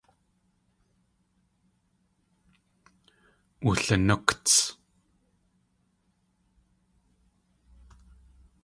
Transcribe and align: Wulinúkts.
Wulinúkts. 3.63 4.53